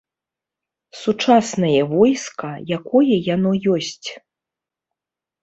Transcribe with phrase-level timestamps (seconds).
[1.01, 4.09] Сучаснае войска, якое яно ёсць.